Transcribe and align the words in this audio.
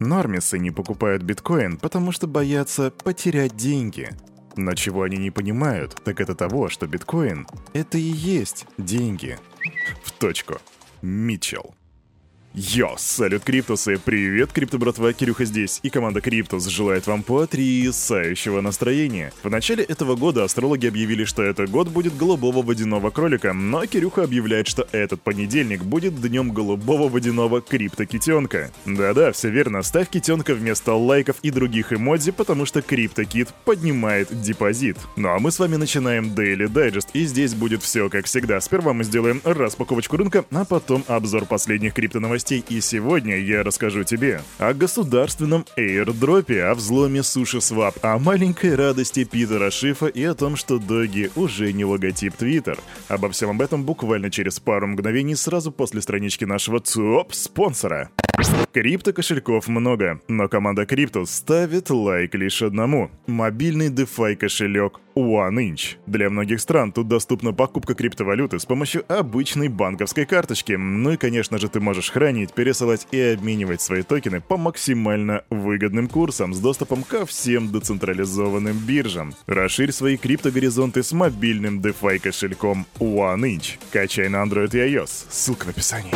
Нормисы 0.00 0.60
не 0.60 0.70
покупают 0.70 1.24
биткоин, 1.24 1.76
потому 1.76 2.12
что 2.12 2.28
боятся 2.28 2.92
потерять 2.92 3.56
деньги. 3.56 4.10
Но 4.54 4.74
чего 4.74 5.02
они 5.02 5.16
не 5.16 5.32
понимают, 5.32 5.96
так 6.04 6.20
это 6.20 6.36
того, 6.36 6.68
что 6.68 6.86
биткоин— 6.86 7.48
это 7.72 7.98
и 7.98 8.02
есть 8.02 8.66
деньги. 8.78 9.38
В 10.04 10.12
точку. 10.12 10.58
Митчелл. 11.02 11.74
Йо, 12.54 12.94
салют, 12.96 13.44
Криптусы! 13.44 14.00
Привет, 14.02 14.52
Крипто 14.52 14.78
братва, 14.78 15.12
Кирюха 15.12 15.44
здесь, 15.44 15.80
и 15.82 15.90
команда 15.90 16.22
Криптус 16.22 16.66
желает 16.66 17.06
вам 17.06 17.22
потрясающего 17.22 18.62
настроения. 18.62 19.32
В 19.42 19.50
начале 19.50 19.84
этого 19.84 20.16
года 20.16 20.44
астрологи 20.44 20.86
объявили, 20.86 21.24
что 21.24 21.42
этот 21.42 21.70
год 21.70 21.88
будет 21.88 22.16
голубого 22.16 22.62
водяного 22.62 23.10
кролика, 23.10 23.52
но 23.52 23.84
Кирюха 23.84 24.24
объявляет, 24.24 24.66
что 24.66 24.88
этот 24.92 25.20
понедельник 25.20 25.84
будет 25.84 26.20
днем 26.20 26.50
голубого 26.50 27.08
водяного 27.08 27.60
криптокитенка. 27.60 28.72
Да-да, 28.86 29.30
все 29.32 29.50
верно, 29.50 29.82
ставь 29.82 30.08
китенка 30.08 30.54
вместо 30.54 30.94
лайков 30.94 31.36
и 31.42 31.50
других 31.50 31.92
эмодзи, 31.92 32.32
потому 32.32 32.64
что 32.64 32.80
криптокит 32.80 33.48
поднимает 33.66 34.28
депозит. 34.40 34.96
Ну 35.16 35.28
а 35.28 35.38
мы 35.38 35.52
с 35.52 35.58
вами 35.58 35.76
начинаем 35.76 36.32
Daily 36.32 36.66
Digest, 36.66 37.08
и 37.12 37.24
здесь 37.26 37.54
будет 37.54 37.82
все 37.82 38.08
как 38.08 38.24
всегда. 38.24 38.58
Сперва 38.60 38.94
мы 38.94 39.04
сделаем 39.04 39.42
распаковочку 39.44 40.16
рынка, 40.16 40.46
а 40.50 40.64
потом 40.64 41.04
обзор 41.08 41.44
последних 41.44 41.92
криптоновостей 41.92 42.37
новостей, 42.38 42.64
и 42.68 42.80
сегодня 42.80 43.36
я 43.36 43.64
расскажу 43.64 44.04
тебе 44.04 44.42
о 44.58 44.72
государственном 44.72 45.64
airdropе, 45.76 46.62
о 46.62 46.74
взломе 46.74 47.20
SushiSwap, 47.20 47.98
о 48.02 48.18
маленькой 48.18 48.76
радости 48.76 49.24
Питера 49.24 49.70
Шифа 49.70 50.06
и 50.06 50.22
о 50.22 50.34
том, 50.34 50.54
что 50.54 50.78
Доги 50.78 51.32
уже 51.34 51.72
не 51.72 51.84
логотип 51.84 52.34
Twitter. 52.38 52.78
Обо 53.08 53.28
всем 53.30 53.50
об 53.50 53.60
этом 53.60 53.82
буквально 53.82 54.30
через 54.30 54.60
пару 54.60 54.86
мгновений 54.86 55.34
сразу 55.34 55.72
после 55.72 56.00
странички 56.00 56.44
нашего 56.44 56.78
топ-спонсора. 56.78 58.10
Крипто-кошельков 58.72 59.66
много, 59.66 60.20
но 60.28 60.48
команда 60.48 60.82
Crypto 60.82 61.26
ставит 61.26 61.90
лайк 61.90 62.36
лишь 62.36 62.62
одному. 62.62 63.10
Мобильный 63.26 63.88
DeFi 63.88 64.36
кошелек 64.36 65.00
OneInch. 65.18 65.96
Для 66.06 66.30
многих 66.30 66.60
стран 66.60 66.92
тут 66.92 67.08
доступна 67.08 67.52
покупка 67.52 67.94
криптовалюты 67.94 68.58
с 68.58 68.64
помощью 68.64 69.04
обычной 69.08 69.68
банковской 69.68 70.26
карточки. 70.26 70.72
Ну 70.72 71.12
и, 71.12 71.16
конечно 71.16 71.58
же, 71.58 71.68
ты 71.68 71.80
можешь 71.80 72.10
хранить, 72.10 72.52
пересылать 72.52 73.06
и 73.10 73.20
обменивать 73.20 73.80
свои 73.80 74.02
токены 74.02 74.40
по 74.40 74.56
максимально 74.56 75.42
выгодным 75.50 76.08
курсам 76.08 76.54
с 76.54 76.60
доступом 76.60 77.02
ко 77.02 77.26
всем 77.26 77.70
децентрализованным 77.72 78.78
биржам. 78.78 79.34
Расширь 79.46 79.92
свои 79.92 80.16
криптогоризонты 80.16 81.02
с 81.02 81.12
мобильным 81.12 81.80
DeFi 81.80 82.18
кошельком 82.18 82.86
OneInch. 82.98 83.78
Качай 83.92 84.28
на 84.28 84.44
Android 84.44 84.70
и 84.74 84.94
iOS. 84.94 85.26
Ссылка 85.28 85.66
в 85.66 85.68
описании. 85.68 86.12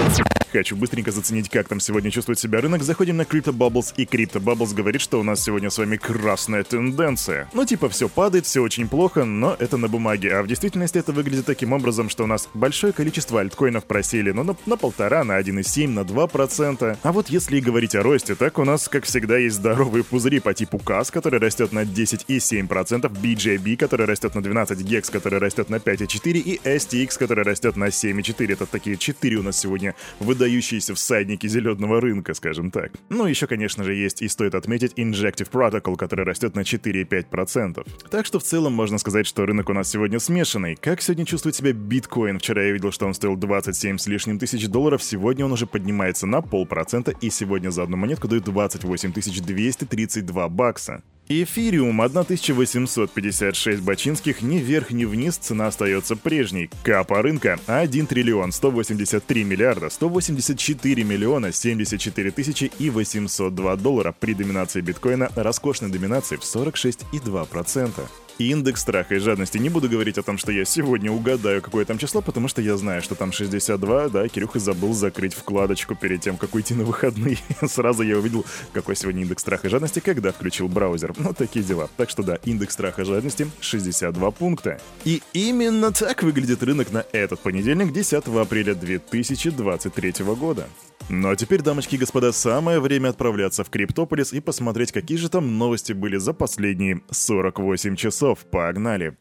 Хочу 0.53 0.77
быстренько 0.77 1.11
заценить, 1.11 1.49
как 1.49 1.67
там 1.67 1.81
сегодня 1.81 2.11
чувствует 2.11 2.39
себя 2.39 2.61
рынок. 2.61 2.83
Заходим 2.83 3.17
на 3.17 3.23
Crypto 3.23 3.53
Bubbles, 3.57 3.95
и 3.97 4.05
Crypto 4.05 4.39
Bubbles 4.39 4.75
говорит, 4.75 5.01
что 5.01 5.19
у 5.19 5.23
нас 5.23 5.43
сегодня 5.43 5.71
с 5.71 5.79
вами 5.79 5.97
красная 5.97 6.63
тенденция. 6.63 7.49
Ну 7.55 7.65
типа 7.65 7.89
все 7.89 8.07
падает, 8.07 8.45
все 8.45 8.61
очень 8.61 8.87
плохо, 8.93 9.25
но 9.25 9.57
это 9.59 9.79
на 9.79 9.89
бумаге. 9.89 10.37
А 10.37 10.43
в 10.43 10.47
действительности 10.47 10.99
это 10.99 11.13
выглядит 11.13 11.47
таким 11.47 11.73
образом, 11.73 12.11
что 12.11 12.25
у 12.25 12.27
нас 12.27 12.51
большое 12.53 12.93
количество 12.93 13.41
альткоинов 13.41 13.87
просели, 13.87 14.33
ну 14.33 14.43
на, 14.43 14.55
на 14.67 14.77
полтора, 14.77 15.25
на 15.25 15.41
1,7, 15.41 15.89
на 15.89 16.01
2%. 16.01 16.99
А 17.03 17.13
вот 17.13 17.31
если 17.31 17.61
говорить 17.61 17.95
о 17.95 18.03
росте, 18.03 18.35
так 18.35 18.59
у 18.59 18.65
нас, 18.65 18.91
как 18.91 19.05
всегда, 19.05 19.39
есть 19.39 19.57
здоровые 19.57 20.05
пузыри 20.05 20.41
по 20.41 20.53
типу 20.53 20.77
CAS, 20.77 21.11
который 21.11 21.41
растет 21.41 21.73
на 21.73 21.85
10,7%, 21.85 23.11
BJB, 23.11 23.79
который 23.79 24.05
растет 24.05 24.35
на 24.35 24.43
12, 24.43 24.81
GEX, 24.81 25.11
который 25.11 25.39
растет 25.39 25.71
на 25.71 25.77
5,4 25.77 26.33
и 26.33 26.61
STX, 26.63 27.19
который 27.19 27.45
растет 27.45 27.77
на 27.77 27.87
7,4. 27.87 28.53
Это 28.53 28.67
такие 28.67 28.99
4 28.99 29.37
у 29.37 29.43
нас 29.43 29.59
сегодня 29.59 29.95
выдающиеся 30.21 30.95
всадники 30.95 31.47
зеленого 31.47 31.99
рынка, 31.99 32.35
скажем 32.35 32.71
так. 32.71 32.93
Ну, 33.09 33.25
еще, 33.25 33.47
конечно 33.47 33.85
же, 33.85 33.95
есть 33.95 34.21
и 34.21 34.29
стоит 34.29 34.55
отметить 34.55 34.93
Injective 34.99 35.51
Protocol, 35.51 35.97
который 35.97 36.27
растет 36.27 36.55
на 36.55 36.61
4,5%. 36.61 37.87
Так 38.11 38.27
что 38.27 38.39
в 38.39 38.43
целом 38.43 38.82
можно 38.83 38.99
сказать, 38.99 39.29
что 39.29 39.47
рынок 39.47 39.71
у 39.71 39.73
нас 39.75 39.89
сегодня 39.89 40.19
смешанный. 40.19 40.75
Как 40.75 41.01
сегодня 41.03 41.25
чувствует 41.25 41.55
себя 41.55 41.73
биткоин? 41.73 42.41
Вчера 42.41 42.65
я 42.65 42.73
видел, 42.73 42.91
что 42.91 43.07
он 43.07 43.15
стоил 43.15 43.37
27 43.37 43.97
с 43.97 44.09
лишним 44.09 44.41
тысяч 44.41 44.67
долларов, 44.67 45.05
сегодня 45.05 45.45
он 45.45 45.53
уже 45.53 45.69
поднимается 45.69 46.27
на 46.27 46.43
полпроцента, 46.43 47.13
и 47.13 47.31
сегодня 47.31 47.71
за 47.71 47.85
одну 47.85 47.97
монетку 47.97 48.27
дают 48.27 48.43
28 48.43 49.13
232 49.13 50.49
бакса. 50.49 51.01
Эфириум 51.29 52.01
1856 52.01 53.81
бачинских 53.81 54.43
ни 54.43 54.59
вверх, 54.59 54.91
ни 54.91 55.05
вниз, 55.05 55.37
цена 55.37 55.69
остается 55.69 56.17
прежней. 56.17 56.69
Капа 56.83 57.23
рынка 57.23 57.61
1 57.67 58.07
триллион 58.07 58.51
183 58.51 59.45
миллиарда 59.45 59.91
184 59.91 61.05
миллиона 61.05 61.53
74 61.53 62.31
тысячи 62.33 62.73
и 62.79 62.91
802 62.91 63.77
доллара 63.77 64.13
при 64.19 64.35
доминации 64.35 64.81
биткоина 64.81 65.31
роскошной 65.37 65.91
доминации 65.91 66.37
в 66.37 66.43
46,2%. 66.43 68.09
Индекс 68.51 68.81
страха 68.83 69.15
и 69.15 69.19
жадности. 69.19 69.59
Не 69.59 69.69
буду 69.69 69.89
говорить 69.89 70.19
о 70.19 70.23
том, 70.23 70.39
что 70.39 70.53
я 70.53 70.65
сегодня 70.65 71.11
угадаю, 71.11 71.63
какое 71.63 71.85
там 71.85 71.99
число, 71.99 72.23
потому 72.23 72.49
что 72.49 72.63
я 72.63 72.77
знаю, 72.77 73.03
что 73.03 73.15
там 73.15 73.33
62, 73.33 74.09
да, 74.09 74.29
Кирюха 74.29 74.59
забыл 74.59 74.93
закрыть 74.95 75.35
вкладочку 75.35 75.95
перед 75.95 76.21
тем, 76.21 76.37
как 76.37 76.55
уйти 76.55 76.75
на 76.75 76.85
выходные. 76.85 77.39
Сразу 77.67 78.03
я 78.03 78.19
увидел, 78.19 78.45
какой 78.73 78.97
сегодня 78.97 79.23
индекс 79.23 79.43
страха 79.43 79.67
и 79.67 79.71
жадности, 79.71 80.01
когда 80.01 80.33
включил 80.33 80.69
браузер. 80.69 81.15
Ну, 81.19 81.33
такие 81.33 81.65
дела. 81.65 81.89
Так 81.97 82.11
что 82.11 82.23
да, 82.23 82.39
индекс 82.45 82.75
страха 82.75 83.03
и 83.03 83.05
жадности 83.05 83.51
62 83.61 84.31
пункта. 84.31 84.81
И 85.05 85.23
именно 85.33 85.93
так 85.93 86.23
выглядит 86.23 86.63
рынок 86.63 86.93
на 86.93 87.05
этот 87.13 87.41
понедельник, 87.41 87.93
10 87.93 88.25
апреля 88.27 88.75
2023 88.75 90.25
года. 90.35 90.69
Ну 91.09 91.31
а 91.31 91.37
теперь, 91.37 91.63
дамочки 91.63 91.97
и 91.97 91.99
господа, 91.99 92.33
самое 92.33 92.81
время 92.81 93.09
отправляться 93.09 93.65
в 93.65 93.71
Криптополис 93.71 94.33
и 94.33 94.41
посмотреть, 94.41 94.93
какие 94.93 95.19
же 95.19 95.29
там 95.29 95.59
новости 95.59 95.93
были 95.93 96.17
за 96.17 96.33
последние 96.33 97.03
48 97.11 97.97
часов. 97.97 98.41
Погнали! 98.51 99.17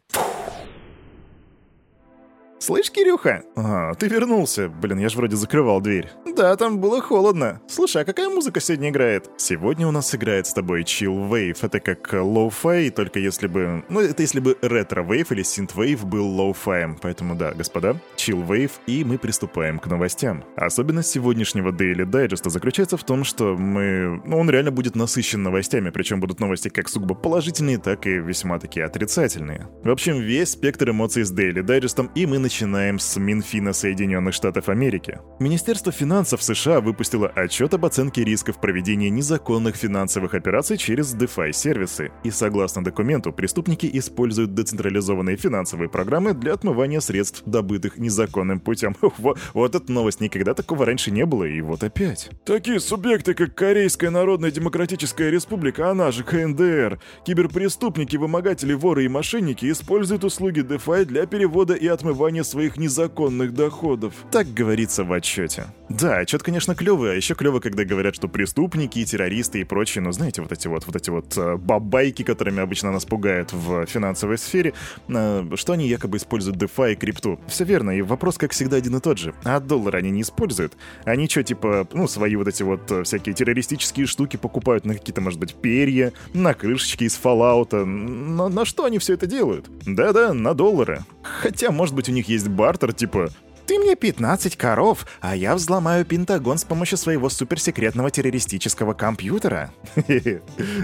Слышь, 2.61 2.91
Кирюха? 2.91 3.41
А, 3.55 3.95
ты 3.95 4.07
вернулся. 4.07 4.69
Блин, 4.69 4.99
я 4.99 5.09
же 5.09 5.17
вроде 5.17 5.35
закрывал 5.35 5.81
дверь. 5.81 6.11
Да, 6.35 6.55
там 6.55 6.77
было 6.77 7.01
холодно. 7.01 7.59
Слушай, 7.67 8.03
а 8.03 8.05
какая 8.05 8.29
музыка 8.29 8.59
сегодня 8.59 8.89
играет? 8.89 9.31
Сегодня 9.35 9.87
у 9.87 9.91
нас 9.91 10.13
играет 10.13 10.45
с 10.45 10.53
тобой 10.53 10.83
Chill 10.83 11.27
Wave. 11.27 11.57
Это 11.59 11.79
как 11.79 12.13
lo-fi, 12.13 12.91
только 12.91 13.17
если 13.17 13.47
бы... 13.47 13.83
Ну, 13.89 14.01
это 14.01 14.21
если 14.21 14.39
бы 14.39 14.55
retrowave 14.61 15.31
или 15.31 15.41
synthwave 15.41 16.05
был 16.05 16.27
lo-fi 16.27 16.72
ем. 16.72 16.99
Поэтому 17.01 17.33
да, 17.33 17.51
господа, 17.51 17.99
Chill 18.15 18.45
Wave, 18.45 18.73
и 18.85 19.03
мы 19.03 19.17
приступаем 19.17 19.79
к 19.79 19.87
новостям. 19.87 20.43
Особенность 20.55 21.09
сегодняшнего 21.09 21.71
Daily 21.71 22.05
Digest 22.05 22.47
заключается 22.47 22.95
в 22.95 23.03
том, 23.03 23.23
что 23.23 23.57
мы... 23.57 24.21
Ну, 24.23 24.37
он 24.37 24.51
реально 24.51 24.69
будет 24.69 24.95
насыщен 24.95 25.41
новостями, 25.41 25.89
причем 25.89 26.19
будут 26.19 26.39
новости 26.39 26.69
как 26.69 26.89
сугубо 26.89 27.15
положительные, 27.15 27.79
так 27.79 28.05
и 28.05 28.19
весьма 28.19 28.59
такие 28.59 28.85
отрицательные. 28.85 29.67
В 29.83 29.89
общем, 29.89 30.19
весь 30.19 30.49
спектр 30.49 30.91
эмоций 30.91 31.23
с 31.23 31.33
Daily 31.33 31.63
Digest, 31.65 32.11
и 32.13 32.27
мы 32.27 32.37
начинаем 32.37 32.50
с 32.99 33.17
Минфина 33.17 33.71
Соединенных 33.71 34.33
Штатов 34.33 34.67
Америки. 34.67 35.19
Министерство 35.39 35.91
финансов 35.91 36.43
США 36.43 36.81
выпустило 36.81 37.27
отчет 37.29 37.73
об 37.73 37.85
оценке 37.85 38.25
рисков 38.25 38.59
проведения 38.59 39.09
незаконных 39.09 39.77
финансовых 39.77 40.33
операций 40.33 40.77
через 40.77 41.15
DeFi-сервисы. 41.15 42.11
И 42.25 42.29
согласно 42.29 42.83
документу, 42.83 43.31
преступники 43.31 43.89
используют 43.93 44.53
децентрализованные 44.53 45.37
финансовые 45.37 45.89
программы 45.89 46.33
для 46.33 46.53
отмывания 46.53 46.99
средств, 46.99 47.43
добытых 47.45 47.97
незаконным 47.97 48.59
путем. 48.59 48.95
Вот 49.53 49.75
эта 49.75 49.91
новость, 49.91 50.19
никогда 50.19 50.53
такого 50.53 50.85
раньше 50.85 51.11
не 51.11 51.25
было, 51.25 51.45
и 51.45 51.61
вот 51.61 51.83
опять. 51.83 52.29
Такие 52.45 52.79
субъекты, 52.79 53.33
как 53.33 53.55
Корейская 53.55 54.09
Народная 54.09 54.51
Демократическая 54.51 55.31
Республика, 55.31 55.89
она 55.89 56.11
же 56.11 56.23
КНДР, 56.23 56.99
киберпреступники, 57.25 58.17
вымогатели, 58.17 58.73
воры 58.73 59.05
и 59.05 59.07
мошенники 59.07 59.71
используют 59.71 60.23
услуги 60.23 60.61
DeFi 60.61 61.05
для 61.05 61.25
перевода 61.25 61.73
и 61.73 61.87
отмывания 61.87 62.40
своих 62.43 62.77
незаконных 62.77 63.53
доходов. 63.53 64.13
Так 64.31 64.53
говорится 64.53 65.03
в 65.03 65.13
отчете. 65.13 65.67
Да, 65.89 66.17
отчет, 66.17 66.41
конечно, 66.41 66.73
клевый, 66.73 67.11
а 67.11 67.15
еще 67.15 67.35
клево, 67.35 67.59
когда 67.59 67.83
говорят, 67.83 68.15
что 68.15 68.27
преступники, 68.29 69.03
террористы 69.03 69.59
и 69.59 69.63
прочие, 69.63 70.01
ну, 70.01 70.11
знаете, 70.11 70.41
вот 70.41 70.51
эти 70.51 70.67
вот, 70.67 70.85
вот 70.85 70.95
эти 70.95 71.09
вот 71.09 71.37
э, 71.37 71.57
бабайки, 71.57 72.23
которыми 72.23 72.61
обычно 72.61 72.91
нас 72.91 73.03
пугают 73.03 73.51
в 73.51 73.85
финансовой 73.87 74.37
сфере, 74.37 74.73
э, 75.09 75.49
что 75.55 75.73
они 75.73 75.87
якобы 75.87 76.17
используют 76.17 76.57
DeFi 76.57 76.93
и 76.93 76.95
крипту. 76.95 77.39
Все 77.47 77.65
верно, 77.65 77.91
и 77.91 78.01
вопрос, 78.01 78.37
как 78.37 78.51
всегда, 78.51 78.77
один 78.77 78.95
и 78.95 78.99
тот 79.01 79.17
же. 79.17 79.33
А 79.43 79.59
доллар 79.59 79.97
они 79.97 80.11
не 80.11 80.21
используют? 80.21 80.77
Они 81.03 81.27
что, 81.27 81.43
типа, 81.43 81.87
ну, 81.91 82.07
свои 82.07 82.35
вот 82.37 82.47
эти 82.47 82.63
вот 82.63 82.89
э, 82.89 83.03
всякие 83.03 83.35
террористические 83.35 84.05
штуки 84.05 84.37
покупают 84.37 84.85
на 84.85 84.93
какие-то, 84.93 85.19
может 85.19 85.39
быть, 85.39 85.55
перья, 85.55 86.13
на 86.33 86.53
крышечки 86.53 87.03
из 87.03 87.19
Fallout? 87.21 87.83
На, 87.83 88.47
на 88.47 88.65
что 88.65 88.85
они 88.85 88.97
все 88.97 89.13
это 89.13 89.27
делают? 89.27 89.69
Да-да, 89.85 90.33
на 90.33 90.53
доллары. 90.53 91.03
Хотя, 91.41 91.71
может 91.71 91.95
быть, 91.95 92.07
у 92.07 92.11
них 92.11 92.29
есть 92.29 92.47
бартер, 92.47 92.93
типа, 92.93 93.31
ты 93.65 93.79
мне 93.79 93.91
мне 93.91 93.95
15 93.97 94.55
коров, 94.55 95.05
а 95.19 95.35
я 95.35 95.53
взломаю 95.55 96.05
Пентагон 96.05 96.57
с 96.57 96.63
помощью 96.63 96.97
своего 96.97 97.29
суперсекретного 97.29 98.09
террористического 98.09 98.93
компьютера. 98.93 99.71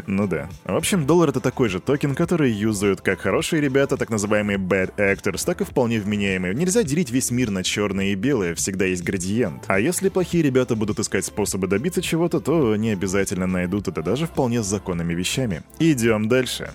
Ну 0.07 0.27
да. 0.27 0.49
В 0.63 0.75
общем, 0.75 1.05
доллар 1.05 1.29
это 1.29 1.39
такой 1.39 1.69
же 1.69 1.79
токен, 1.79 2.15
который 2.15 2.51
юзают 2.51 3.01
как 3.01 3.19
хорошие 3.19 3.61
ребята, 3.61 3.97
так 3.97 4.09
называемые 4.09 4.57
bad 4.57 4.95
actors, 4.97 5.45
так 5.45 5.61
и 5.61 5.63
вполне 5.63 5.99
вменяемые. 5.99 6.53
Нельзя 6.53 6.83
делить 6.83 7.11
весь 7.11 7.31
мир 7.31 7.49
на 7.49 7.63
черное 7.63 8.07
и 8.07 8.15
белое, 8.15 8.55
всегда 8.55 8.85
есть 8.85 9.03
градиент. 9.03 9.63
А 9.67 9.79
если 9.79 10.09
плохие 10.09 10.43
ребята 10.43 10.75
будут 10.75 10.99
искать 10.99 11.25
способы 11.25 11.67
добиться 11.67 12.01
чего-то, 12.01 12.39
то 12.39 12.71
они 12.71 12.91
обязательно 12.91 13.47
найдут 13.47 13.87
это 13.87 14.01
даже 14.01 14.27
вполне 14.27 14.63
с 14.63 14.65
законными 14.65 15.13
вещами. 15.13 15.63
Идем 15.79 16.27
дальше. 16.27 16.71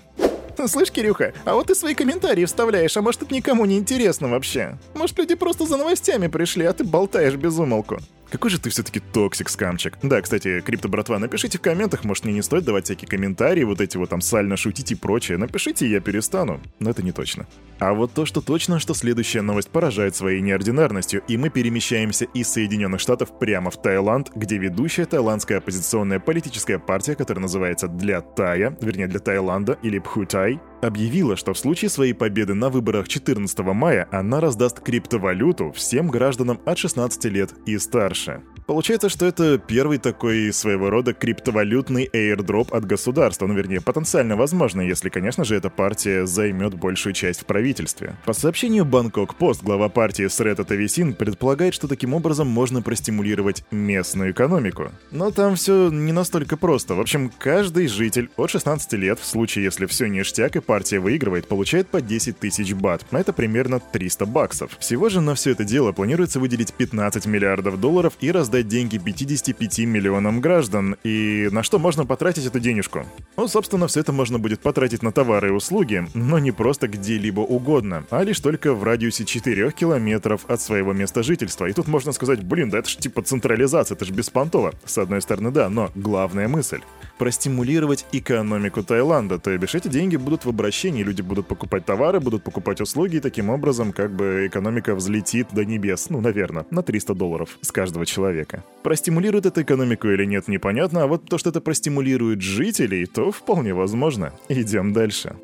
Слышь, 0.67 0.91
Кирюха, 0.91 1.33
а 1.45 1.55
вот 1.55 1.69
ты 1.69 1.75
свои 1.75 1.95
комментарии 1.95 2.45
вставляешь, 2.45 2.97
а 2.97 3.03
может 3.03 3.23
это 3.23 3.35
никому 3.35 3.65
не 3.65 3.79
интересно 3.79 4.29
вообще? 4.29 4.79
Может 4.95 5.19
люди 5.19 5.35
просто 5.35 5.67
за 5.67 5.77
новостями 5.77 6.27
пришли, 6.27 6.65
а 6.65 6.73
ты 6.73 6.85
болтаешь 6.85 7.35
без 7.35 7.59
умолку. 7.59 7.99
Какой 8.33 8.51
же 8.51 8.59
ты 8.59 8.71
все-таки 8.71 8.99
токсик, 8.99 9.51
скамчик. 9.51 9.99
Да, 10.03 10.23
кстати, 10.23 10.63
крипто 10.63 10.89
братва, 10.89 11.19
напишите 11.19 11.59
в 11.59 11.61
комментах, 11.61 12.05
может 12.05 12.25
мне 12.25 12.33
не 12.33 12.41
стоит 12.41 12.65
давать 12.65 12.87
всякие 12.87 13.07
комментарии, 13.07 13.63
вот 13.63 13.83
эти 13.83 13.99
вот 13.99 14.09
там 14.09 14.23
сально 14.23 14.57
шутить 14.57 14.91
и 14.91 14.95
прочее. 14.95 15.37
Напишите, 15.37 15.87
я 15.87 16.01
перестану. 16.01 16.59
Но 16.79 16.89
это 16.89 17.03
не 17.03 17.13
точно. 17.13 17.47
А 17.79 17.93
вот 17.93 18.15
то, 18.15 18.25
что 18.25 18.41
точно, 18.41 18.79
что 18.79 18.95
следующая 18.95 19.43
новость 19.43 19.69
поражает 19.69 20.17
своей 20.17 20.41
неординарностью, 20.41 21.23
и 21.29 21.37
мы 21.37 21.51
перемещаемся 21.51 22.25
из 22.25 22.49
Соединенных 22.49 23.01
Штатов 23.01 23.39
прямо 23.39 23.71
в 23.71 23.83
Таиланд, 23.83 24.31
где 24.35 24.57
ведущая 24.57 25.05
таиландская 25.05 25.59
оппозиционная 25.59 26.19
политическая 26.19 26.79
партия, 26.79 27.17
которая 27.17 27.43
называется 27.43 27.87
«Для 27.87 28.23
Тая», 28.23 28.75
вернее, 28.81 29.09
«Для 29.09 29.21
Таиланда» 29.21 29.79
или 29.83 29.99
«Пхутай», 29.99 30.59
объявила, 30.83 31.37
что 31.37 31.55
в 31.55 31.59
случае 31.59 31.89
своей 31.89 32.13
победы 32.13 32.55
на 32.55 32.69
выборах 32.69 33.09
14 33.09 33.59
мая 33.61 34.09
она 34.11 34.41
раздаст 34.41 34.81
криптовалюту 34.81 35.73
всем 35.73 36.09
гражданам 36.09 36.61
от 36.67 36.79
16 36.79 37.25
лет 37.27 37.55
и 37.67 37.79
старше. 37.79 38.43
Получается, 38.73 39.11
что 39.11 39.27
это 39.27 39.59
первый 39.59 39.99
такой 39.99 40.51
своего 40.51 40.89
рода 40.89 41.13
криптовалютный 41.13 42.09
airdrop 42.11 42.75
от 42.75 42.87
государства, 42.87 43.47
ну 43.47 43.53
вернее, 43.53 43.83
потенциально 43.83 44.35
возможно, 44.35 44.81
если, 44.81 45.11
конечно 45.11 45.45
же, 45.45 45.57
эта 45.57 45.69
партия 45.69 46.25
займет 46.25 46.73
большую 46.73 47.13
часть 47.13 47.43
в 47.43 47.45
правительстве. 47.45 48.17
По 48.25 48.33
сообщению 48.33 48.87
Бангкок 48.87 49.35
Пост, 49.35 49.63
глава 49.63 49.91
партии 49.91 50.27
Срета 50.27 50.65
Тависин 50.65 51.13
предполагает, 51.13 51.75
что 51.75 51.87
таким 51.87 52.15
образом 52.15 52.49
можно 52.49 52.81
простимулировать 52.81 53.63
местную 53.71 54.31
экономику. 54.31 54.91
Но 55.11 55.31
там 55.31 55.57
все 55.57 55.91
не 55.91 56.13
настолько 56.13 56.57
просто. 56.57 56.95
В 56.95 57.01
общем, 57.01 57.31
каждый 57.39 57.89
житель 57.89 58.31
от 58.39 58.49
16 58.49 58.95
лет, 58.95 59.19
в 59.19 59.27
случае, 59.27 59.65
если 59.65 59.85
все 59.85 60.07
ништяк 60.07 60.57
и 60.57 60.61
партия 60.61 60.99
выигрывает, 60.99 61.47
получает 61.47 61.89
по 61.89 62.01
10 62.01 62.39
тысяч 62.39 62.73
бат. 62.73 63.05
Это 63.11 63.35
примерно 63.35 63.81
300 63.81 64.25
баксов. 64.25 64.79
Всего 64.79 65.11
же 65.11 65.21
на 65.21 65.35
все 65.35 65.51
это 65.51 65.65
дело 65.65 65.93
планируется 65.93 66.41
выделить 66.41 66.73
15 66.73 67.27
миллиардов 67.27 67.79
долларов 67.79 68.15
и 68.23 68.33
раздать 68.33 68.62
раздать 68.63 68.69
деньги 68.69 68.99
55 68.99 69.79
миллионам 69.81 70.41
граждан, 70.41 70.97
и 71.05 71.49
на 71.53 71.63
что 71.63 71.79
можно 71.79 72.07
потратить 72.07 72.47
эту 72.47 72.61
денежку? 72.61 73.05
Ну, 73.37 73.49
собственно, 73.49 73.87
все 73.87 74.01
это 74.01 74.13
можно 74.13 74.39
будет 74.39 74.61
потратить 74.61 75.03
на 75.03 75.13
товары 75.13 75.49
и 75.49 75.53
услуги, 75.53 76.07
но 76.15 76.39
не 76.39 76.53
просто 76.53 76.89
где-либо 76.89 77.41
угодно, 77.41 78.05
а 78.11 78.25
лишь 78.25 78.41
только 78.41 78.75
в 78.75 78.85
радиусе 78.85 79.25
4 79.25 79.71
километров 79.73 80.45
от 80.49 80.61
своего 80.61 80.93
места 80.93 81.23
жительства. 81.23 81.67
И 81.67 81.73
тут 81.73 81.89
можно 81.89 82.13
сказать, 82.13 82.43
блин, 82.43 82.71
да 82.71 82.79
это 82.79 82.89
ж 82.89 82.97
типа 82.97 83.23
централизация, 83.23 83.97
это 83.97 84.05
ж 84.05 84.11
беспонтово. 84.11 84.73
С 84.85 84.99
одной 84.99 85.21
стороны, 85.21 85.51
да, 85.51 85.69
но 85.69 85.91
главная 85.95 86.49
мысль 86.49 86.81
простимулировать 87.23 88.05
экономику 88.11 88.83
Таиланда. 88.83 89.39
То 89.39 89.57
бишь 89.57 89.77
эти 89.77 89.87
деньги 89.87 90.17
будут 90.17 90.45
в 90.45 90.49
обращении, 90.49 91.05
люди 91.05 91.23
будут 91.23 91.47
покупать 91.47 91.85
товары, 91.85 92.19
будут 92.19 92.43
покупать 92.43 92.81
услуги, 92.81 93.17
и 93.17 93.21
таким 93.21 93.49
образом 93.49 93.93
как 93.93 94.11
бы 94.13 94.49
экономика 94.49 94.97
взлетит 94.97 95.47
до 95.53 95.65
небес, 95.65 96.11
ну, 96.11 96.21
наверное, 96.21 96.67
на 96.71 96.83
300 96.83 97.15
долларов 97.15 97.59
с 97.61 97.71
каждого 97.71 98.07
человека. 98.07 98.42
Простимулирует 98.83 99.47
это 99.47 99.63
экономику 99.63 100.09
или 100.09 100.25
нет, 100.25 100.49
непонятно, 100.49 101.05
а 101.05 101.07
вот 101.07 101.25
то, 101.29 101.39
что 101.39 101.51
это 101.51 101.61
простимулирует 101.61 102.41
жителей, 102.41 103.07
то 103.07 103.31
вполне 103.31 103.75
возможно. 103.75 104.33
Идем 104.49 104.93
дальше. 104.93 105.37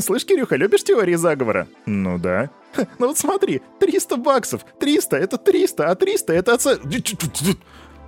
Слышь, 0.00 0.24
Кирюха, 0.24 0.56
любишь 0.56 0.84
теории 0.84 1.14
заговора? 1.14 1.68
Ну 1.86 2.18
да. 2.18 2.50
Ну 2.98 3.08
вот 3.08 3.18
смотри, 3.18 3.62
300 3.80 4.16
баксов. 4.16 4.66
300 4.78 5.16
это 5.16 5.38
300, 5.38 5.90
а 5.90 5.94
300 5.94 6.32
это 6.32 6.54
отца... 6.54 6.76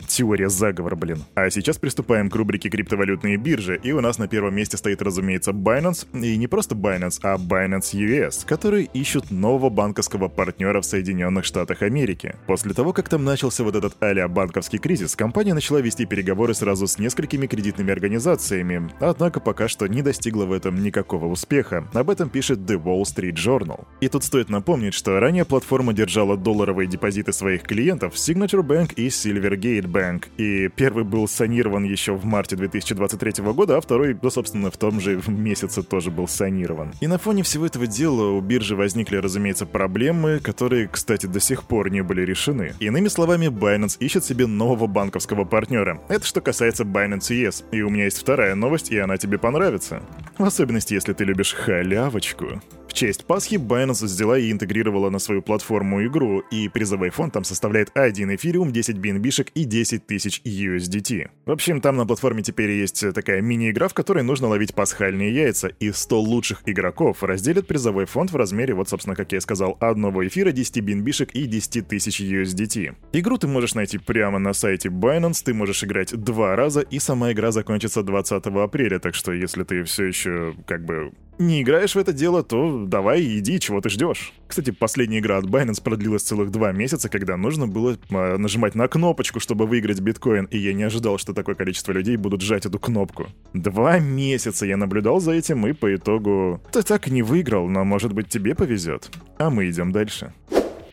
Теория 0.06 0.49
заговора, 0.49 0.97
блин. 0.97 1.25
А 1.35 1.50
сейчас 1.50 1.79
приступаем 1.79 2.31
к 2.31 2.37
рубрике 2.37 2.69
криптовалютные 2.69 3.37
биржи, 3.37 3.79
и 3.83 3.93
у 3.93 4.00
нас 4.00 4.19
на 4.19 4.29
первом 4.29 4.55
месте 4.55 4.77
стоит, 4.77 5.03
разумеется, 5.03 5.53
Binance, 5.53 6.06
и 6.12 6.37
не 6.37 6.47
просто 6.47 6.75
Binance, 6.75 7.21
а 7.23 7.37
Binance 7.37 7.93
US, 7.95 8.47
которые 8.47 8.85
ищут 8.95 9.31
нового 9.31 9.71
банковского 9.71 10.29
партнера 10.29 10.81
в 10.81 10.87
Соединенных 10.87 11.45
Штатах 11.45 11.83
Америки. 11.83 12.37
После 12.47 12.73
того, 12.75 12.93
как 12.93 13.09
там 13.09 13.25
начался 13.25 13.65
вот 13.65 13.77
этот 13.77 13.95
а 14.00 14.29
банковский 14.29 14.79
кризис, 14.79 15.17
компания 15.17 15.55
начала 15.55 15.81
вести 15.81 16.06
переговоры 16.06 16.55
сразу 16.55 16.87
с 16.87 16.99
несколькими 16.99 17.47
кредитными 17.47 17.93
организациями, 17.93 18.91
однако 19.01 19.41
пока 19.41 19.69
что 19.69 19.87
не 19.87 20.03
достигла 20.03 20.44
в 20.44 20.53
этом 20.53 20.83
никакого 20.83 21.27
успеха. 21.27 21.87
Об 21.93 22.11
этом 22.11 22.31
пишет 22.31 22.61
The 22.61 22.83
Wall 22.83 23.03
Street 23.03 23.35
Journal. 23.35 23.85
И 24.01 24.09
тут 24.09 24.25
стоит 24.25 24.49
напомнить, 24.49 24.94
что 24.94 25.19
ранее 25.21 25.44
платформа 25.44 25.93
держала 25.93 26.37
долларовые 26.37 26.87
депозиты 26.87 27.33
своих 27.33 27.62
клиентов 27.62 28.15
Signature 28.15 28.62
Bank 28.62 28.94
и 28.94 29.09
Silvergate 29.09 29.88
Bank, 29.88 30.26
и 30.37 30.69
первый 30.69 31.05
был 31.05 31.26
санирован 31.29 31.85
еще 31.85 32.12
в 32.12 32.25
марте 32.25 32.56
2023 32.56 33.44
года, 33.52 33.76
а 33.76 33.81
второй, 33.81 34.17
ну, 34.20 34.31
собственно, 34.31 34.70
в 34.70 34.76
том 34.76 35.00
же 35.00 35.20
месяце 35.26 35.82
тоже 35.82 36.11
был 36.11 36.29
санирован. 36.29 36.93
И 37.00 37.06
на 37.06 37.19
фоне 37.19 37.43
всего 37.43 37.67
этого 37.67 37.87
дела 37.87 38.31
у 38.31 38.40
биржи 38.40 38.76
возникли, 38.76 39.17
разумеется, 39.17 39.67
проблемы, 39.67 40.40
которые, 40.40 40.88
кстати, 40.88 41.26
до 41.26 41.40
сих 41.40 41.64
пор 41.64 41.90
не 41.90 42.02
были 42.02 42.23
решены. 42.23 42.75
Иными 42.81 43.08
словами, 43.08 43.46
Binance 43.46 43.96
ищет 43.99 44.25
себе 44.25 44.46
нового 44.46 44.87
банковского 44.87 45.44
партнера. 45.44 46.00
Это 46.08 46.25
что 46.26 46.41
касается 46.41 46.84
Binance 46.84 47.31
US. 47.31 47.64
И 47.73 47.82
у 47.82 47.91
меня 47.91 48.05
есть 48.05 48.19
вторая 48.19 48.55
новость, 48.55 48.91
и 48.91 48.99
она 48.99 49.17
тебе 49.17 49.38
понравится. 49.38 50.02
В 50.37 50.44
особенности, 50.44 50.94
если 50.94 51.12
ты 51.12 51.25
любишь 51.25 51.55
халявочку. 51.55 52.61
В 52.88 52.94
честь 52.94 53.26
Пасхи 53.26 53.56
Binance 53.56 54.05
взяла 54.05 54.38
и 54.38 54.50
интегрировала 54.50 55.11
на 55.11 55.19
свою 55.19 55.43
платформу 55.43 56.05
игру, 56.06 56.40
и 56.50 56.69
призовой 56.69 57.11
фонд 57.11 57.35
там 57.35 57.44
составляет 57.44 57.90
1 57.94 58.35
эфириум, 58.35 58.73
10 58.73 58.96
BNB-шек 58.96 59.50
и 59.55 59.64
10 59.64 60.06
тысяч 60.06 60.40
USDT. 60.43 61.29
В 61.44 61.50
общем, 61.50 61.82
там 61.82 61.96
на 61.96 62.06
платформе 62.06 62.43
теперь 62.43 62.70
есть 62.70 63.12
такая 63.12 63.43
мини-игра, 63.43 63.88
в 63.88 63.94
которой 63.94 64.25
нужно 64.25 64.49
ловить 64.49 64.75
пасхальные 64.75 65.32
яйца, 65.35 65.69
и 65.69 65.93
100 65.93 66.20
лучших 66.20 66.62
игроков 66.64 67.23
разделят 67.23 67.67
призовой 67.67 68.06
фонд 68.06 68.32
в 68.32 68.37
размере, 68.37 68.73
вот, 68.73 68.88
собственно, 68.88 69.14
как 69.14 69.32
я 69.32 69.43
сказал, 69.43 69.76
одного 69.81 70.26
эфира, 70.26 70.50
10 70.50 70.79
BNB-шек 70.79 71.31
и 71.32 71.44
10 71.44 71.87
тысяч 71.87 72.20
USDT. 72.23 72.96
Игру 73.12 73.37
ты 73.37 73.46
можешь 73.46 73.75
найти 73.75 73.99
прямо 73.99 74.38
на 74.38 74.55
сайте 74.55 74.88
Binance, 74.88 75.43
ты 75.44 75.52
можешь 75.52 75.84
играть 75.84 76.17
два 76.17 76.56
раза, 76.56 76.81
и 76.81 76.99
сама 76.99 77.32
игра 77.32 77.52
закончится 77.52 78.02
20 78.02 78.46
апреля, 78.46 78.99
так 78.99 79.14
что 79.14 79.32
если 79.32 79.62
ты 79.62 79.84
все 79.84 80.06
еще, 80.06 80.55
как 80.67 80.87
бы, 80.87 81.12
не 81.38 81.62
играешь 81.62 81.94
в 81.94 81.99
это 81.99 82.12
дело, 82.12 82.43
то 82.43 82.85
давай 82.87 83.23
иди, 83.23 83.61
чего 83.61 83.81
ты 83.81 83.88
ждешь. 83.88 84.32
Кстати, 84.46 84.70
последняя 84.70 85.19
игра 85.19 85.38
от 85.38 85.46
Binance 85.46 85.82
продлилась 85.82 86.23
целых 86.23 86.50
два 86.50 86.73
месяца, 86.73 87.08
когда 87.08 87.37
нужно 87.37 87.67
было 87.67 87.99
э, 88.11 88.37
нажимать 88.37 88.75
на 88.75 88.88
кнопочку, 88.88 89.40
чтобы 89.40 89.67
выиграть 89.67 90.00
биткоин, 90.00 90.46
и 90.46 90.58
я 90.58 90.73
не 90.73 90.82
ожидал, 90.82 91.19
что 91.19 91.35
такое 91.35 91.55
количество 91.55 91.93
людей 91.93 92.17
будут 92.17 92.40
жать 92.40 92.67
эту 92.67 92.79
кнопку. 92.79 93.26
Два 93.52 93.99
месяца 93.99 94.67
я 94.67 94.77
наблюдал 94.77 95.20
за 95.20 95.32
этим, 95.32 95.67
и 95.67 95.72
по 95.72 95.94
итогу 95.94 96.60
ты 96.72 96.82
так 96.82 97.08
и 97.08 97.10
не 97.10 97.22
выиграл, 97.22 97.69
но 97.69 97.84
может 97.84 98.13
быть 98.13 98.29
тебе 98.29 98.55
повезет. 98.55 99.10
А 99.39 99.51
мы 99.51 99.69
идем 99.69 99.93
дальше. 99.93 100.32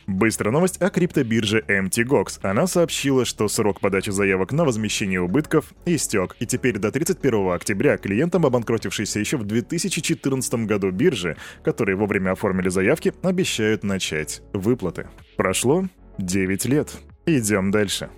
Быстрая 0.08 0.54
новость 0.54 0.82
о 0.82 0.90
криптобирже 0.92 1.64
MTGOX. 1.68 2.40
Она 2.44 2.68
сообщила, 2.68 3.26
что 3.26 3.48
срок 3.48 3.80
подачи 3.80 4.12
заявок 4.12 4.52
на 4.52 4.64
возмещение 4.64 5.20
убытков 5.20 5.74
истек, 5.86 6.36
и 6.40 6.46
теперь 6.46 6.78
до 6.78 6.92
31 6.92 7.52
октября 7.54 7.98
клиентам, 7.98 8.46
обанкротившейся 8.46 9.20
еще 9.20 9.38
в 9.38 9.46
2014 9.46 10.54
году 10.66 10.92
биржи, 10.92 11.38
которые 11.64 11.96
вовремя 11.96 12.32
оформили 12.32 12.70
заявки, 12.70 13.14
обещают 13.24 13.84
начать 13.84 14.44
выплаты. 14.54 15.08
Прошло 15.38 15.86
9 16.20 16.66
лет. 16.66 16.92
Идем 17.26 17.72
дальше. 17.72 18.10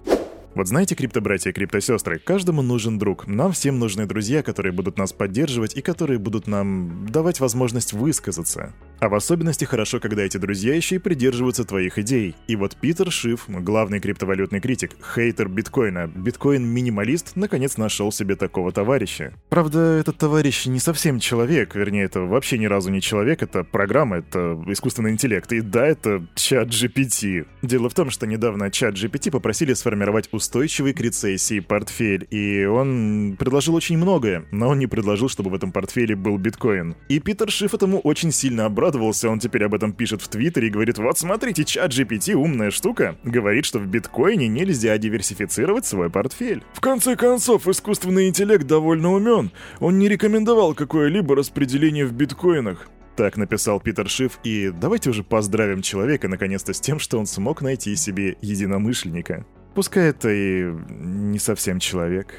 Вот 0.56 0.68
знаете, 0.68 0.96
криптобратья 0.96 1.52
и 1.52 1.54
криптосестры, 1.54 2.20
каждому 2.20 2.64
нужен 2.64 2.98
друг. 2.98 3.28
Нам 3.28 3.52
всем 3.52 3.80
нужны 3.80 4.08
друзья, 4.08 4.42
которые 4.44 4.74
будут 4.74 4.98
нас 4.98 5.14
поддерживать 5.14 5.78
и 5.78 5.82
которые 5.82 6.18
будут 6.18 6.48
нам 6.48 7.06
давать 7.08 7.40
возможность 7.40 7.94
высказаться. 7.94 8.74
А 9.00 9.10
в 9.10 9.16
особенности 9.16 9.64
хорошо, 9.66 10.00
когда 10.00 10.24
эти 10.24 10.38
друзья 10.38 10.74
еще 10.76 10.96
и 10.96 11.00
придерживаются 11.00 11.64
твоих 11.64 12.00
идей. 12.00 12.36
И 12.48 12.56
вот 12.56 12.76
Питер 12.76 13.12
Шиф, 13.12 13.46
главный 13.48 14.00
криптовалютный 14.00 14.60
критик, 14.60 14.96
хейтер 15.16 15.50
биткоина, 15.50 16.12
биткоин-минималист, 16.16 17.36
наконец 17.36 17.78
нашел 17.78 18.12
себе 18.12 18.36
такого 18.36 18.72
товарища. 18.72 19.34
Правда, 19.50 19.80
этот 20.00 20.18
товарищ 20.18 20.66
не 20.66 20.80
совсем 20.80 21.20
человек, 21.20 21.76
вернее, 21.76 22.06
это 22.06 22.22
вообще 22.22 22.58
ни 22.58 22.66
разу 22.66 22.90
не 22.90 23.02
человек, 23.02 23.44
это 23.44 23.64
программа, 23.64 24.18
это 24.18 24.60
искусственный 24.68 25.12
интеллект. 25.12 25.52
И 25.54 25.62
да, 25.62 25.86
это 25.86 26.26
чат 26.36 26.70
GPT. 26.70 27.46
Дело 27.62 27.90
в 27.90 27.94
том, 27.94 28.10
что 28.10 28.26
недавно 28.26 28.72
чат 28.72 28.96
GPT 28.96 29.30
попросили 29.30 29.74
сформировать 29.74 30.30
устойчивый 30.32 30.94
к 30.94 31.02
рецессии 31.02 31.60
портфель, 31.60 32.28
и 32.32 32.66
он 32.66 33.36
предложил 33.38 33.76
очень 33.76 33.98
многое, 33.98 34.46
но 34.52 34.70
он 34.70 34.80
не 34.80 34.88
предложил, 34.88 35.30
чтобы 35.30 35.52
в 35.52 35.54
этом 35.54 35.72
портфеле 35.72 36.16
был 36.16 36.38
биткоин. 36.38 36.96
И 37.10 37.20
Питер 37.20 37.52
Шиф 37.52 37.76
этому 37.76 38.00
очень 38.00 38.32
сильно 38.32 38.66
обрадовался, 38.66 38.87
он 38.96 39.40
теперь 39.40 39.66
об 39.66 39.74
этом 39.74 39.94
пишет 39.94 40.22
в 40.22 40.28
Твиттере 40.28 40.68
и 40.68 40.72
говорит, 40.72 40.98
вот 40.98 41.18
смотрите, 41.18 41.64
чат 41.64 41.92
GPT, 41.92 42.34
умная 42.34 42.72
штука, 42.72 43.18
говорит, 43.24 43.66
что 43.66 43.80
в 43.80 43.88
биткоине 43.88 44.48
нельзя 44.48 44.98
диверсифицировать 44.98 45.86
свой 45.86 46.10
портфель. 46.10 46.64
В 46.74 46.80
конце 46.80 47.16
концов, 47.16 47.68
искусственный 47.68 48.28
интеллект 48.28 48.66
довольно 48.66 49.12
умен. 49.14 49.52
Он 49.80 50.00
не 50.00 50.08
рекомендовал 50.08 50.74
какое-либо 50.74 51.36
распределение 51.36 52.06
в 52.06 52.14
биткоинах. 52.14 52.88
Так 53.16 53.36
написал 53.36 53.80
Питер 53.80 54.08
Шиф, 54.08 54.40
и 54.44 54.72
давайте 54.72 55.10
уже 55.10 55.24
поздравим 55.24 55.82
человека 55.82 56.28
наконец-то 56.28 56.74
с 56.74 56.80
тем, 56.80 57.00
что 57.00 57.18
он 57.18 57.26
смог 57.26 57.64
найти 57.64 57.96
себе 57.96 58.38
единомышленника. 58.42 59.46
Пускай 59.74 60.10
это 60.10 60.30
и 60.30 60.72
не 60.90 61.40
совсем 61.40 61.80
человек. 61.80 62.34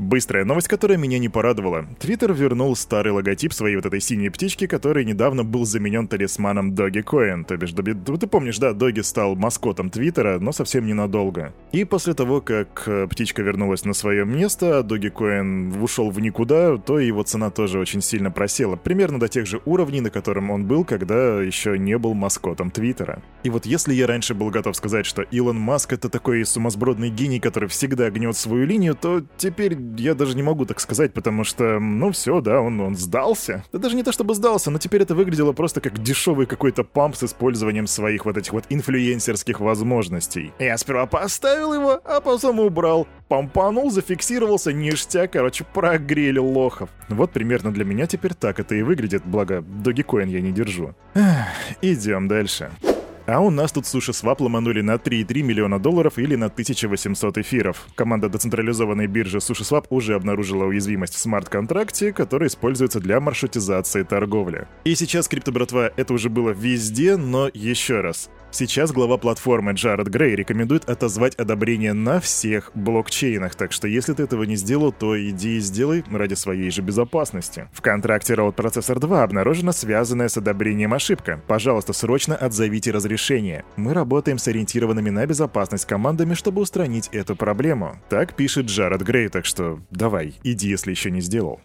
Быстрая 0.00 0.46
новость, 0.46 0.66
которая 0.66 0.96
меня 0.96 1.18
не 1.18 1.28
порадовала. 1.28 1.84
Твиттер 1.98 2.32
вернул 2.32 2.74
старый 2.74 3.12
логотип 3.12 3.52
своей 3.52 3.76
вот 3.76 3.84
этой 3.84 4.00
синей 4.00 4.30
птички, 4.30 4.66
который 4.66 5.04
недавно 5.04 5.44
был 5.44 5.66
заменен 5.66 6.08
талисманом 6.08 6.72
Dogecoin. 6.72 7.44
То 7.44 7.58
бишь, 7.58 7.72
Доби... 7.72 7.92
ты 7.92 8.26
помнишь, 8.26 8.56
да, 8.56 8.72
Доги 8.72 9.00
стал 9.00 9.36
маскотом 9.36 9.90
Твиттера, 9.90 10.38
но 10.38 10.52
совсем 10.52 10.86
ненадолго. 10.86 11.52
И 11.72 11.84
после 11.84 12.14
того, 12.14 12.40
как 12.40 12.84
э, 12.86 13.08
птичка 13.10 13.42
вернулась 13.42 13.84
на 13.84 13.92
свое 13.92 14.24
место, 14.24 14.78
а 14.78 14.82
Dogecoin 14.82 15.82
ушел 15.82 16.10
в 16.10 16.18
никуда, 16.18 16.78
то 16.78 16.98
его 16.98 17.22
цена 17.22 17.50
тоже 17.50 17.78
очень 17.78 18.00
сильно 18.00 18.30
просела. 18.30 18.76
Примерно 18.76 19.20
до 19.20 19.28
тех 19.28 19.44
же 19.44 19.60
уровней, 19.66 20.00
на 20.00 20.08
котором 20.08 20.50
он 20.50 20.64
был, 20.64 20.86
когда 20.86 21.42
еще 21.42 21.78
не 21.78 21.98
был 21.98 22.14
маскотом 22.14 22.70
Твиттера. 22.70 23.22
И 23.42 23.50
вот 23.50 23.66
если 23.66 23.92
я 23.92 24.06
раньше 24.06 24.34
был 24.34 24.48
готов 24.48 24.74
сказать, 24.76 25.04
что 25.04 25.20
Илон 25.20 25.58
Маск 25.58 25.92
это 25.92 26.08
такой 26.08 26.46
сумасбродный 26.46 27.10
гений, 27.10 27.38
который 27.38 27.68
всегда 27.68 28.08
гнет 28.08 28.34
свою 28.34 28.64
линию, 28.64 28.94
то 28.94 29.22
теперь 29.36 29.89
я 29.96 30.14
даже 30.14 30.36
не 30.36 30.42
могу 30.42 30.66
так 30.66 30.80
сказать, 30.80 31.12
потому 31.12 31.44
что, 31.44 31.78
ну 31.78 32.10
все, 32.12 32.40
да, 32.40 32.60
он, 32.60 32.80
он 32.80 32.96
сдался. 32.96 33.64
Да 33.72 33.78
даже 33.78 33.96
не 33.96 34.02
то 34.02 34.12
чтобы 34.12 34.34
сдался, 34.34 34.70
но 34.70 34.78
теперь 34.78 35.02
это 35.02 35.14
выглядело 35.14 35.52
просто 35.52 35.80
как 35.80 36.02
дешевый 36.02 36.46
какой-то 36.46 36.84
памп 36.84 37.16
с 37.16 37.24
использованием 37.24 37.86
своих 37.86 38.24
вот 38.24 38.36
этих 38.36 38.52
вот 38.52 38.64
инфлюенсерских 38.68 39.60
возможностей. 39.60 40.52
Я 40.58 40.76
сперва 40.78 41.06
поставил 41.06 41.74
его, 41.74 42.00
а 42.04 42.20
потом 42.20 42.60
убрал. 42.60 43.06
Помпанул, 43.28 43.90
зафиксировался, 43.90 44.72
ништяк, 44.72 45.32
короче, 45.32 45.64
прогрели 45.64 46.38
лохов. 46.38 46.90
Вот 47.08 47.30
примерно 47.30 47.72
для 47.72 47.84
меня 47.84 48.06
теперь 48.06 48.34
так 48.34 48.60
это 48.60 48.74
и 48.74 48.82
выглядит, 48.82 49.22
благо 49.24 49.58
Dogecoin 49.58 50.28
я 50.28 50.40
не 50.40 50.52
держу. 50.52 50.94
Эх, 51.14 51.46
идем 51.80 52.28
дальше. 52.28 52.70
А 53.32 53.38
у 53.38 53.50
нас 53.50 53.70
тут 53.70 53.86
суши 53.86 54.12
свап 54.12 54.40
ломанули 54.40 54.80
на 54.80 54.96
3,3 54.96 55.42
миллиона 55.42 55.78
долларов 55.78 56.18
или 56.18 56.34
на 56.34 56.46
1800 56.46 57.38
эфиров. 57.38 57.86
Команда 57.94 58.28
децентрализованной 58.28 59.06
биржи 59.06 59.38
SushiSwap 59.38 59.86
уже 59.88 60.16
обнаружила 60.16 60.64
уязвимость 60.64 61.14
в 61.14 61.18
смарт-контракте, 61.18 62.12
который 62.12 62.48
используется 62.48 62.98
для 62.98 63.20
маршрутизации 63.20 64.02
торговли. 64.02 64.66
И 64.82 64.96
сейчас, 64.96 65.28
крипто-братва, 65.28 65.92
это 65.96 66.12
уже 66.12 66.28
было 66.28 66.50
везде, 66.50 67.16
но 67.16 67.48
еще 67.54 68.00
раз. 68.00 68.30
Сейчас 68.52 68.90
глава 68.90 69.16
платформы 69.16 69.72
Джаред 69.72 70.08
Грей 70.08 70.34
рекомендует 70.34 70.90
отозвать 70.90 71.36
одобрение 71.36 71.92
на 71.92 72.20
всех 72.20 72.72
блокчейнах, 72.74 73.54
так 73.54 73.70
что 73.70 73.86
если 73.86 74.12
ты 74.12 74.24
этого 74.24 74.42
не 74.42 74.56
сделал, 74.56 74.90
то 74.90 75.16
иди 75.16 75.58
и 75.58 75.60
сделай 75.60 76.04
ради 76.10 76.34
своей 76.34 76.70
же 76.70 76.82
безопасности. 76.82 77.68
В 77.72 77.80
контракте 77.80 78.34
Road 78.34 78.56
Processor 78.56 78.98
2 78.98 79.22
обнаружена 79.22 79.72
связанная 79.72 80.28
с 80.28 80.36
одобрением 80.36 80.92
ошибка. 80.92 81.40
Пожалуйста, 81.46 81.92
срочно 81.92 82.34
отзовите 82.34 82.90
разрешение. 82.90 83.64
Мы 83.76 83.94
работаем 83.94 84.36
с 84.36 84.48
ориентированными 84.48 85.10
на 85.10 85.24
безопасность 85.26 85.86
командами, 85.86 86.34
чтобы 86.34 86.60
устранить 86.60 87.08
эту 87.12 87.36
проблему. 87.36 88.00
Так 88.08 88.34
пишет 88.34 88.66
Джаред 88.66 89.02
Грей, 89.02 89.28
так 89.28 89.46
что 89.46 89.78
давай, 89.90 90.34
иди, 90.42 90.68
если 90.68 90.90
еще 90.90 91.12
не 91.12 91.20
сделал. 91.20 91.60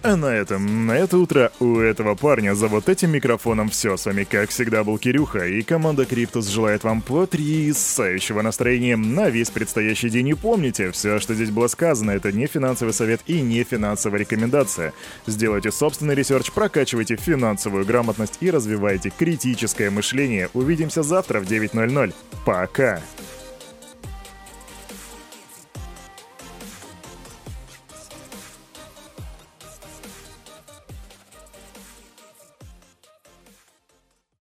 А 0.00 0.14
на 0.14 0.26
этом, 0.26 0.86
на 0.86 0.92
это 0.92 1.18
утро 1.18 1.50
у 1.58 1.78
этого 1.78 2.14
парня 2.14 2.54
за 2.54 2.68
вот 2.68 2.88
этим 2.88 3.10
микрофоном 3.10 3.68
все. 3.68 3.96
С 3.96 4.06
вами, 4.06 4.22
как 4.22 4.50
всегда, 4.50 4.84
был 4.84 4.96
Кирюха, 4.96 5.44
и 5.44 5.62
команда 5.62 6.06
Криптус 6.06 6.46
желает 6.46 6.84
вам 6.84 7.02
потрясающего 7.02 8.42
настроения 8.42 8.96
на 8.96 9.28
весь 9.28 9.50
предстоящий 9.50 10.08
день. 10.08 10.28
И 10.28 10.34
помните, 10.34 10.92
все, 10.92 11.18
что 11.18 11.34
здесь 11.34 11.50
было 11.50 11.66
сказано, 11.66 12.12
это 12.12 12.30
не 12.30 12.46
финансовый 12.46 12.92
совет 12.92 13.22
и 13.26 13.40
не 13.40 13.64
финансовая 13.64 14.20
рекомендация. 14.20 14.92
Сделайте 15.26 15.72
собственный 15.72 16.14
research, 16.14 16.52
прокачивайте 16.52 17.16
финансовую 17.16 17.84
грамотность 17.84 18.38
и 18.38 18.52
развивайте 18.52 19.10
критическое 19.10 19.90
мышление. 19.90 20.48
Увидимся 20.54 21.02
завтра 21.02 21.40
в 21.40 21.44
9.00. 21.44 22.14
Пока! 22.44 23.02